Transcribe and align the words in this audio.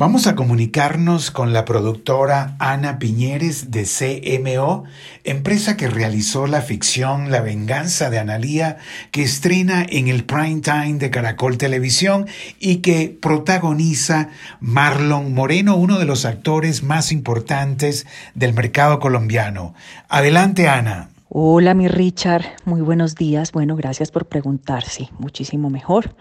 Vamos 0.00 0.26
a 0.26 0.34
comunicarnos 0.34 1.30
con 1.30 1.52
la 1.52 1.66
productora 1.66 2.56
Ana 2.58 2.98
Piñeres 2.98 3.70
de 3.70 3.84
CMO, 3.84 4.84
empresa 5.24 5.76
que 5.76 5.88
realizó 5.88 6.46
la 6.46 6.62
ficción 6.62 7.30
La 7.30 7.42
venganza 7.42 8.08
de 8.08 8.18
Analía, 8.18 8.78
que 9.10 9.20
estrena 9.20 9.84
en 9.86 10.08
el 10.08 10.24
prime 10.24 10.62
time 10.62 10.94
de 10.94 11.10
Caracol 11.10 11.58
Televisión 11.58 12.26
y 12.58 12.76
que 12.76 13.14
protagoniza 13.20 14.30
Marlon 14.60 15.34
Moreno, 15.34 15.76
uno 15.76 15.98
de 15.98 16.06
los 16.06 16.24
actores 16.24 16.82
más 16.82 17.12
importantes 17.12 18.06
del 18.34 18.54
mercado 18.54 19.00
colombiano. 19.00 19.74
Adelante, 20.08 20.66
Ana. 20.66 21.10
Hola, 21.28 21.74
mi 21.74 21.88
Richard. 21.88 22.46
Muy 22.64 22.80
buenos 22.80 23.16
días. 23.16 23.52
Bueno, 23.52 23.76
gracias 23.76 24.10
por 24.10 24.24
preguntar. 24.24 24.82
Sí, 24.82 25.10
muchísimo 25.18 25.68
mejor. 25.68 26.14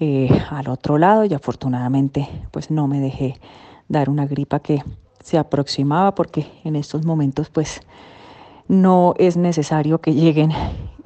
Eh, 0.00 0.28
al 0.50 0.68
otro 0.68 0.98
lado 0.98 1.24
y 1.24 1.32
afortunadamente 1.32 2.28
pues 2.50 2.70
no 2.70 2.88
me 2.88 2.98
dejé 2.98 3.36
dar 3.88 4.10
una 4.10 4.26
gripa 4.26 4.58
que 4.58 4.82
se 5.22 5.38
aproximaba 5.38 6.14
porque 6.14 6.50
en 6.64 6.74
estos 6.76 7.04
momentos 7.04 7.50
pues 7.50 7.82
no 8.68 9.14
es 9.18 9.36
necesario 9.36 10.00
que 10.00 10.14
lleguen 10.14 10.50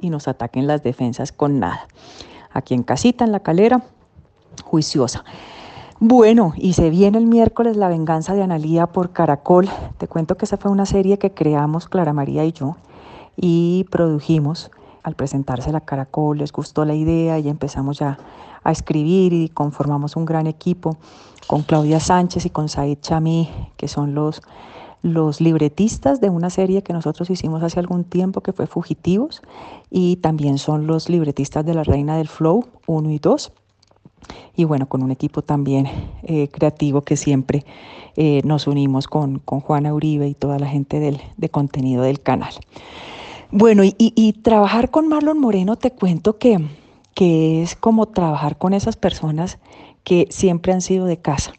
y 0.01 0.09
nos 0.09 0.29
ataquen 0.29 0.67
las 0.67 0.83
defensas 0.83 1.33
con 1.33 1.59
nada. 1.59 1.89
Aquí 2.53 2.75
en 2.75 2.85
casita, 2.85 3.25
en 3.25 3.33
la 3.33 3.41
calera, 3.41 3.83
juiciosa. 4.65 5.25
Bueno, 5.99 6.53
y 6.57 6.75
se 6.75 6.91
viene 6.91 7.19
el 7.19 7.27
miércoles 7.27 7.77
La 7.77 7.89
venganza 7.89 8.35
de 8.35 8.43
Analía 8.43 8.87
por 8.87 9.11
Caracol. 9.11 9.69
Te 9.99 10.09
cuento 10.09 10.37
que 10.37 10.45
esa 10.45 10.59
fue 10.59 10.71
una 10.71 10.87
serie 10.87 11.19
que 11.19 11.33
creamos 11.33 11.89
Clara 11.89 12.13
María 12.13 12.45
y 12.45 12.53
yo 12.53 12.77
y 13.37 13.85
produjimos. 13.91 14.71
Al 15.07 15.15
presentarse 15.15 15.71
la 15.71 15.83
Caracol 15.83 16.39
les 16.39 16.51
gustó 16.51 16.85
la 16.85 16.93
idea 16.93 17.39
y 17.39 17.49
empezamos 17.49 18.01
ya 18.01 18.19
a 18.65 18.73
escribir 18.73 19.33
y 19.33 19.49
conformamos 19.49 20.17
un 20.17 20.25
gran 20.25 20.49
equipo 20.49 20.97
con 21.47 21.63
Claudia 21.63 22.01
Sánchez 22.01 22.45
y 22.45 22.51
con 22.51 22.69
Said 22.69 22.99
Chami, 23.03 23.49
que 23.77 23.87
son 23.87 24.17
los, 24.17 24.43
los 25.03 25.41
libretistas 25.41 26.21
de 26.21 26.29
una 26.29 26.51
serie 26.51 26.83
que 26.83 26.93
nosotros 26.93 27.31
hicimos 27.31 27.63
hace 27.63 27.79
algún 27.79 28.03
tiempo 28.03 28.41
que 28.41 28.53
fue 28.53 28.67
Fugitivos 28.67 29.43
y 29.93 30.17
también 30.17 30.59
son 30.59 30.89
los 30.89 31.09
libretistas 31.09 31.65
de 31.65 31.75
La 31.75 31.85
Reina 31.85 32.17
del 32.17 32.27
Flow 32.27 32.65
1 32.89 33.09
y 33.13 33.21
2 33.21 33.53
y 34.57 34.65
bueno, 34.65 34.89
con 34.89 35.05
un 35.05 35.13
equipo 35.13 35.43
también 35.43 35.87
eh, 36.25 36.49
creativo 36.49 37.03
que 37.03 37.17
siempre 37.17 37.65
eh, 38.17 38.41
nos 38.45 38.67
unimos 38.67 39.07
con, 39.07 39.39
con, 39.39 39.61
Juana 39.61 39.95
Uribe 39.95 40.27
y 40.27 40.35
toda 40.35 40.59
la 40.59 40.67
gente 40.67 40.99
del, 40.99 41.21
de 41.37 41.49
contenido 41.49 42.03
del 42.03 42.19
canal. 42.19 42.55
Bueno, 43.51 43.83
y, 43.85 44.33
trabajar 44.43 44.91
con 44.91 45.09
Marlon 45.09 45.39
Moreno, 45.39 45.77
te 45.77 45.93
cuento 45.93 46.39
que 46.39 46.61
que 47.15 47.63
es 47.63 47.77
como 47.77 48.07
trabajar 48.07 48.59
con 48.59 48.75
esas 48.75 48.97
personas 48.97 49.59
que 50.05 50.27
siempre 50.29 50.75
han 50.75 50.83
sido 50.83 51.07
de 51.07 51.17
casa. 51.17 51.55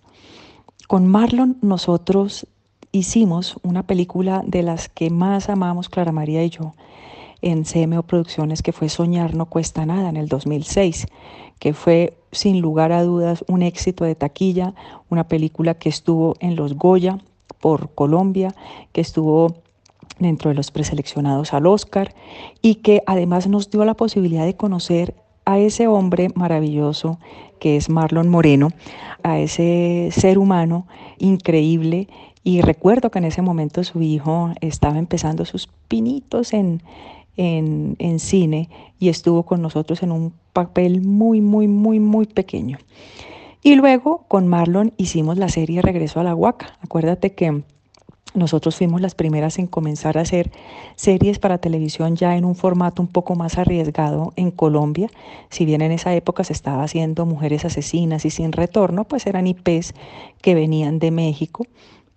Con 0.87 1.07
Marlon 1.07 1.57
nosotros 1.61 2.45
hicimos 2.91 3.57
una 3.63 3.87
película 3.87 4.43
de 4.45 4.61
las 4.61 4.87
que 4.87 5.09
más 5.09 5.49
amamos 5.49 5.89
Clara 5.89 6.11
María 6.11 6.43
y 6.43 6.51
yo 6.51 6.75
en 7.41 7.63
CMO 7.63 8.03
Producciones 8.03 8.61
que 8.61 8.71
fue 8.71 8.87
Soñar 8.87 9.33
no 9.33 9.47
cuesta 9.47 9.85
nada 9.87 10.09
en 10.09 10.17
el 10.17 10.27
2006, 10.27 11.07
que 11.57 11.73
fue 11.73 12.15
sin 12.31 12.61
lugar 12.61 12.91
a 12.91 13.03
dudas 13.03 13.43
un 13.47 13.63
éxito 13.63 14.05
de 14.05 14.13
taquilla, 14.13 14.75
una 15.09 15.27
película 15.27 15.73
que 15.73 15.89
estuvo 15.89 16.35
en 16.39 16.55
los 16.55 16.75
Goya 16.75 17.17
por 17.59 17.89
Colombia, 17.95 18.53
que 18.91 19.01
estuvo 19.01 19.55
dentro 20.19 20.49
de 20.49 20.55
los 20.55 20.71
preseleccionados 20.71 21.53
al 21.53 21.67
Oscar 21.67 22.13
y 22.61 22.75
que 22.75 23.01
además 23.05 23.47
nos 23.47 23.69
dio 23.69 23.85
la 23.85 23.93
posibilidad 23.93 24.45
de 24.45 24.55
conocer 24.55 25.15
a 25.45 25.59
ese 25.59 25.87
hombre 25.87 26.29
maravilloso 26.35 27.19
que 27.59 27.77
es 27.77 27.89
Marlon 27.89 28.29
Moreno, 28.29 28.69
a 29.23 29.39
ese 29.39 30.09
ser 30.11 30.37
humano 30.37 30.87
increíble. 31.19 32.07
Y 32.43 32.61
recuerdo 32.61 33.11
que 33.11 33.19
en 33.19 33.25
ese 33.25 33.41
momento 33.41 33.83
su 33.83 34.01
hijo 34.01 34.51
estaba 34.61 34.99
empezando 34.99 35.45
sus 35.45 35.67
pinitos 35.87 36.53
en, 36.53 36.81
en, 37.37 37.95
en 37.99 38.19
cine 38.19 38.69
y 38.99 39.09
estuvo 39.09 39.43
con 39.43 39.61
nosotros 39.61 40.03
en 40.03 40.11
un 40.11 40.33
papel 40.53 41.01
muy, 41.01 41.41
muy, 41.41 41.67
muy, 41.67 41.99
muy 41.99 42.25
pequeño. 42.25 42.77
Y 43.63 43.75
luego 43.75 44.25
con 44.27 44.47
Marlon 44.47 44.93
hicimos 44.97 45.37
la 45.37 45.49
serie 45.49 45.81
Regreso 45.81 46.19
a 46.19 46.23
la 46.23 46.35
Huaca. 46.35 46.77
Acuérdate 46.81 47.33
que 47.33 47.63
nosotros 48.37 48.75
fuimos 48.75 49.01
las 49.01 49.15
primeras 49.15 49.59
en 49.59 49.67
comenzar 49.67 50.17
a 50.17 50.21
hacer 50.21 50.51
series 50.95 51.39
para 51.39 51.57
televisión 51.57 52.15
ya 52.15 52.37
en 52.37 52.45
un 52.45 52.55
formato 52.55 53.01
un 53.01 53.07
poco 53.07 53.35
más 53.35 53.57
arriesgado 53.57 54.31
en 54.35 54.51
Colombia. 54.51 55.09
Si 55.49 55.65
bien 55.65 55.81
en 55.81 55.91
esa 55.91 56.13
época 56.15 56.43
se 56.43 56.53
estaba 56.53 56.83
haciendo 56.83 57.25
Mujeres 57.25 57.65
Asesinas 57.65 58.25
y 58.25 58.29
Sin 58.29 58.51
Retorno, 58.51 59.05
pues 59.05 59.25
eran 59.25 59.47
IPs 59.47 59.93
que 60.41 60.55
venían 60.55 60.99
de 60.99 61.11
México 61.11 61.65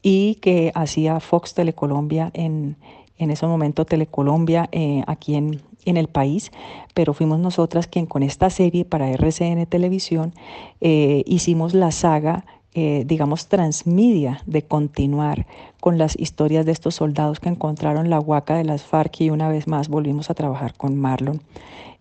y 0.03 0.37
que 0.37 0.73
hacía 0.75 1.21
Fox 1.21 1.55
Telecolombia 1.55 2.31
en, 2.35 2.77
en 3.19 3.31
ese 3.31 3.47
momento 3.47 3.85
Telecolombia 3.85 4.69
eh, 4.73 5.03
aquí 5.07 5.35
en, 5.35 5.63
en 5.85 5.97
el 5.97 6.09
país, 6.09 6.53
pero 6.95 7.15
fuimos 7.15 7.39
nosotras 7.39 7.87
quien 7.87 8.07
con 8.07 8.23
esta 8.23 8.51
serie 8.51 8.85
para 8.85 9.11
RCN 9.11 9.67
Televisión 9.67 10.35
eh, 10.81 11.23
hicimos 11.27 11.75
la 11.75 11.91
saga 11.93 12.45
eh, 12.75 13.05
digamos, 13.05 13.49
transmedia 13.49 14.43
de 14.47 14.63
continuar 14.63 15.47
con 15.81 15.99
las 15.99 16.19
historias 16.19 16.65
de 16.67 16.73
estos 16.73 16.95
soldados 16.95 17.41
que 17.41 17.49
encontraron 17.49 18.11
la 18.11 18.21
huaca 18.21 18.57
de 18.57 18.65
las 18.65 18.83
FARC 18.83 19.23
y 19.23 19.31
una 19.31 19.49
vez 19.49 19.67
más 19.67 19.89
volvimos 19.89 20.31
a 20.31 20.35
trabajar 20.35 20.75
con 20.75 20.97
Marlon 20.97 21.41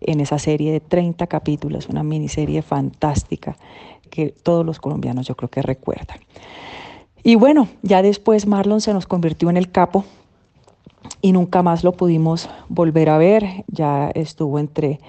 en 0.00 0.20
esa 0.20 0.38
serie 0.38 0.72
de 0.72 0.80
30 0.80 1.26
capítulos, 1.26 1.88
una 1.88 2.02
miniserie 2.02 2.62
fantástica 2.62 3.56
que 4.10 4.28
todos 4.30 4.64
los 4.64 4.78
colombianos 4.78 5.26
yo 5.26 5.36
creo 5.36 5.48
que 5.48 5.62
recuerdan. 5.62 6.18
Y 7.22 7.34
bueno, 7.34 7.68
ya 7.82 8.02
después 8.02 8.46
Marlon 8.46 8.80
se 8.80 8.94
nos 8.94 9.06
convirtió 9.06 9.50
en 9.50 9.56
el 9.56 9.70
capo 9.70 10.04
y 11.20 11.32
nunca 11.32 11.62
más 11.62 11.84
lo 11.84 11.92
pudimos 11.92 12.48
volver 12.68 13.10
a 13.10 13.18
ver, 13.18 13.64
ya 13.66 14.10
estuvo 14.14 14.58
entre 14.58 15.00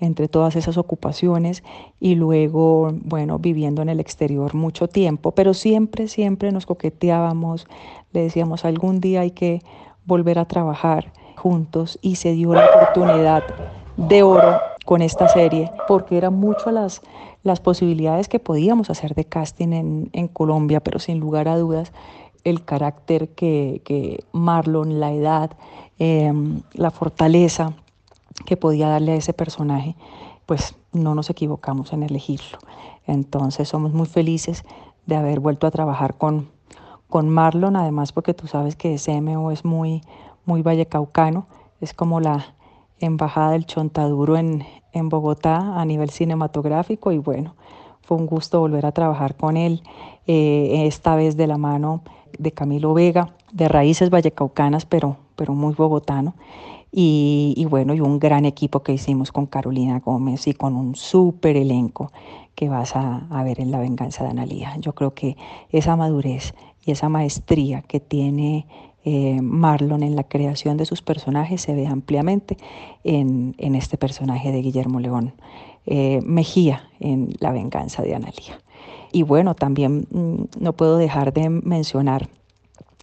entre 0.00 0.28
todas 0.28 0.56
esas 0.56 0.78
ocupaciones 0.78 1.62
y 2.00 2.14
luego, 2.14 2.90
bueno, 3.04 3.38
viviendo 3.38 3.82
en 3.82 3.88
el 3.88 4.00
exterior 4.00 4.54
mucho 4.54 4.88
tiempo, 4.88 5.32
pero 5.32 5.54
siempre, 5.54 6.08
siempre 6.08 6.52
nos 6.52 6.66
coqueteábamos, 6.66 7.66
le 8.12 8.22
decíamos 8.22 8.64
algún 8.64 9.00
día 9.00 9.20
hay 9.20 9.30
que 9.30 9.62
volver 10.06 10.38
a 10.38 10.46
trabajar 10.46 11.12
juntos 11.36 11.98
y 12.02 12.16
se 12.16 12.32
dio 12.32 12.54
la 12.54 12.66
oportunidad 12.66 13.44
de 13.96 14.22
oro 14.22 14.58
con 14.84 15.02
esta 15.02 15.28
serie 15.28 15.70
porque 15.86 16.16
eran 16.16 16.34
mucho 16.34 16.70
las, 16.70 17.02
las 17.42 17.60
posibilidades 17.60 18.28
que 18.28 18.40
podíamos 18.40 18.90
hacer 18.90 19.14
de 19.14 19.24
casting 19.24 19.72
en, 19.72 20.10
en 20.12 20.28
Colombia, 20.28 20.80
pero 20.80 20.98
sin 20.98 21.20
lugar 21.20 21.48
a 21.48 21.58
dudas 21.58 21.92
el 22.44 22.64
carácter 22.64 23.28
que, 23.30 23.82
que 23.84 24.24
Marlon, 24.32 25.00
la 25.00 25.12
edad, 25.12 25.50
em, 25.98 26.62
la 26.72 26.90
fortaleza 26.90 27.74
que 28.46 28.56
podía 28.56 28.88
darle 28.88 29.12
a 29.12 29.16
ese 29.16 29.32
personaje, 29.32 29.96
pues 30.46 30.74
no 30.92 31.14
nos 31.14 31.30
equivocamos 31.30 31.92
en 31.92 32.02
elegirlo. 32.02 32.58
Entonces 33.06 33.68
somos 33.68 33.92
muy 33.92 34.06
felices 34.06 34.64
de 35.06 35.16
haber 35.16 35.40
vuelto 35.40 35.66
a 35.66 35.70
trabajar 35.70 36.14
con, 36.16 36.48
con 37.08 37.28
Marlon, 37.28 37.76
además 37.76 38.12
porque 38.12 38.34
tú 38.34 38.46
sabes 38.46 38.76
que 38.76 38.96
CMO 38.96 39.50
es 39.50 39.64
muy, 39.64 40.02
muy 40.44 40.62
vallecaucano, 40.62 41.46
es 41.80 41.94
como 41.94 42.20
la 42.20 42.54
embajada 43.00 43.52
del 43.52 43.66
chontaduro 43.66 44.36
en, 44.36 44.64
en 44.92 45.08
Bogotá 45.08 45.80
a 45.80 45.84
nivel 45.84 46.10
cinematográfico 46.10 47.12
y 47.12 47.18
bueno, 47.18 47.54
fue 48.02 48.16
un 48.16 48.26
gusto 48.26 48.60
volver 48.60 48.86
a 48.86 48.92
trabajar 48.92 49.36
con 49.36 49.56
él, 49.56 49.82
eh, 50.26 50.86
esta 50.86 51.14
vez 51.14 51.36
de 51.36 51.46
la 51.46 51.58
mano 51.58 52.02
de 52.38 52.52
Camilo 52.52 52.94
Vega, 52.94 53.34
de 53.52 53.68
raíces 53.68 54.10
vallecaucanas, 54.10 54.84
pero, 54.84 55.16
pero 55.36 55.54
muy 55.54 55.74
bogotano. 55.74 56.34
Y, 56.92 57.64
bueno, 57.70 57.94
y 57.94 58.00
un 58.00 58.18
gran 58.18 58.44
equipo 58.44 58.82
que 58.82 58.92
hicimos 58.92 59.30
con 59.30 59.46
Carolina 59.46 60.00
Gómez 60.00 60.48
y 60.48 60.54
con 60.54 60.74
un 60.74 60.96
súper 60.96 61.56
elenco 61.56 62.10
que 62.56 62.68
vas 62.68 62.96
a, 62.96 63.42
ver 63.44 63.60
en 63.60 63.70
La 63.70 63.78
Venganza 63.78 64.24
de 64.24 64.30
Analía. 64.30 64.76
Yo 64.78 64.94
creo 64.94 65.14
que 65.14 65.36
esa 65.70 65.94
madurez 65.96 66.54
y 66.84 66.90
esa 66.90 67.08
maestría 67.08 67.82
que 67.82 68.00
tiene 68.00 68.66
eh, 69.04 69.40
Marlon 69.40 70.02
en 70.02 70.16
la 70.16 70.24
creación 70.24 70.76
de 70.76 70.84
sus 70.84 71.00
personajes 71.00 71.62
se 71.62 71.74
ve 71.74 71.86
ampliamente 71.86 72.58
en, 73.04 73.54
este 73.58 73.96
personaje 73.96 74.50
de 74.50 74.60
Guillermo 74.60 75.00
León 75.00 75.32
eh, 75.86 76.20
Mejía 76.24 76.90
en 76.98 77.30
La 77.38 77.52
Venganza 77.52 78.02
de 78.02 78.14
Analía. 78.14 78.60
Y 79.12 79.22
bueno, 79.22 79.54
también 79.54 80.06
mm, 80.10 80.62
no 80.62 80.72
puedo 80.72 80.96
dejar 80.96 81.32
de 81.32 81.48
mencionar 81.48 82.28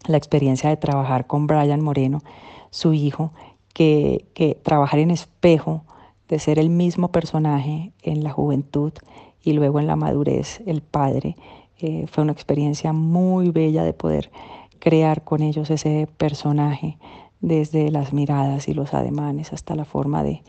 la 0.07 0.17
experiencia 0.17 0.69
de 0.69 0.77
trabajar 0.77 1.27
con 1.27 1.47
Brian 1.47 1.81
Moreno, 1.81 2.21
su 2.69 2.93
hijo, 2.93 3.31
que, 3.77 4.57
trabajar 4.63 4.99
en 4.99 5.11
espejo, 5.11 5.83
de 6.27 6.39
ser 6.39 6.57
el 6.57 6.69
mismo 6.69 7.09
personaje 7.09 7.91
en 8.01 8.23
la 8.23 8.31
juventud 8.31 8.91
y 9.43 9.53
luego 9.53 9.79
en 9.79 9.85
la 9.85 9.95
madurez, 9.95 10.61
el 10.65 10.81
padre. 10.81 11.37
Eh, 11.79 12.07
fue 12.07 12.23
una 12.23 12.33
experiencia 12.33 12.91
muy 12.91 13.51
bella 13.51 13.83
de 13.83 13.93
poder 13.93 14.31
crear 14.79 15.23
con 15.23 15.43
ellos 15.43 15.69
ese 15.69 16.07
personaje, 16.17 16.97
desde 17.39 17.91
las 17.91 18.13
miradas 18.13 18.67
y 18.67 18.73
los 18.73 18.95
ademanes 18.95 19.53
hasta 19.53 19.75
la 19.75 19.85
forma 19.85 20.23
de, 20.23 20.41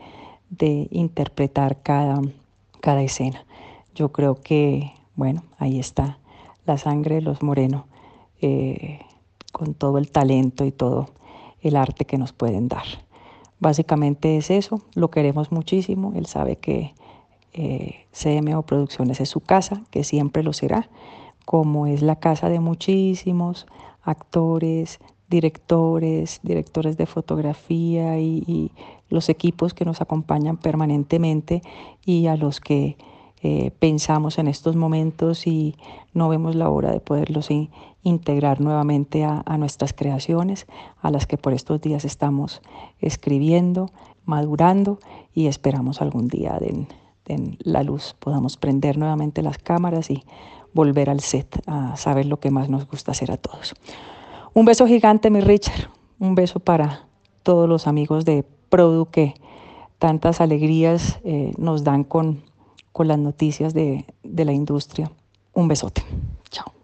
interpretar 0.89 1.83
cada, 1.83 2.19
cada 2.81 3.03
escena. 3.03 3.45
Yo 3.93 4.11
creo 4.11 4.41
que, 4.41 4.91
bueno, 5.15 5.43
ahí 5.59 5.79
está 5.79 6.17
la 6.65 6.79
sangre 6.79 7.15
de 7.15 7.21
los 7.21 7.43
Moreno, 7.43 7.85
eh, 8.41 9.01
con 9.51 9.75
todo 9.75 9.99
el 9.99 10.09
talento 10.09 10.65
y 10.65 10.71
todo 10.71 11.11
el 11.61 11.75
arte 11.75 12.05
que 12.05 12.17
nos 12.17 12.33
pueden 12.33 12.67
dar. 12.67 12.85
Básicamente 13.59 14.37
es 14.37 14.49
eso, 14.51 14.81
lo 14.95 15.09
queremos 15.09 15.51
muchísimo, 15.51 16.13
él 16.15 16.25
sabe 16.25 16.55
que 16.55 16.93
eh, 17.53 18.05
CMO 18.11 18.61
Producciones 18.63 19.19
es 19.19 19.29
su 19.29 19.41
casa, 19.41 19.83
que 19.91 20.03
siempre 20.03 20.43
lo 20.43 20.53
será, 20.53 20.89
como 21.45 21.87
es 21.87 22.01
la 22.01 22.17
casa 22.17 22.47
de 22.47 22.59
muchísimos 22.59 23.67
actores, 24.03 24.99
directores, 25.29 26.39
directores 26.43 26.97
de 26.97 27.05
fotografía 27.05 28.19
y, 28.19 28.71
los 29.09 29.27
equipos 29.27 29.73
que 29.73 29.85
nos 29.85 30.01
acompañan 30.01 30.57
permanentemente 30.57 31.63
y 32.05 32.27
a 32.27 32.37
los 32.37 32.59
que 32.59 32.95
eh, 33.41 33.71
pensamos 33.79 34.37
en 34.37 34.47
estos 34.47 34.75
momentos 34.75 35.47
y 35.47 35.75
no 36.13 36.29
vemos 36.29 36.53
la 36.53 36.69
hora 36.69 36.91
de 36.91 36.99
poderlos 36.99 37.49
integrar 38.03 38.61
nuevamente 38.61 39.23
a, 39.23 39.43
nuestras 39.57 39.93
creaciones, 39.93 40.67
a 41.01 41.11
las 41.11 41.27
que 41.27 41.37
por 41.37 41.53
estos 41.53 41.81
días 41.81 42.05
estamos 42.05 42.61
escribiendo, 42.99 43.91
madurando 44.25 44.99
y 45.33 45.47
esperamos 45.47 46.01
algún 46.01 46.27
día 46.27 46.57
en 46.61 46.87
la 47.59 47.83
luz 47.83 48.15
podamos 48.19 48.57
prender 48.57 48.97
nuevamente 48.97 49.43
las 49.43 49.59
cámaras 49.59 50.09
y 50.09 50.23
volver 50.73 51.09
al 51.09 51.19
set 51.19 51.61
a 51.67 51.95
saber 51.95 52.25
lo 52.25 52.39
que 52.39 52.51
más 52.51 52.69
nos 52.69 52.87
gusta 52.87 53.11
hacer 53.11 53.31
a 53.31 53.37
todos. 53.37 53.73
Un 54.53 54.65
beso 54.65 54.87
gigante, 54.87 55.29
mi 55.29 55.41
Richard. 55.41 55.89
Un 56.19 56.35
beso 56.35 56.59
para 56.59 57.05
todos 57.43 57.69
los 57.69 57.87
amigos 57.87 58.25
de 58.25 58.43
Produ 58.69 59.05
que 59.05 59.35
tantas 59.97 60.41
alegrías 60.41 61.19
eh, 61.23 61.53
nos 61.57 61.83
dan 61.83 62.03
con, 62.03 62.43
con 62.91 63.07
las 63.07 63.19
noticias 63.19 63.73
de, 63.73 64.05
de 64.23 64.45
la 64.45 64.53
industria. 64.53 65.11
Un 65.53 65.67
besote. 65.67 66.03
Chao. 66.49 66.78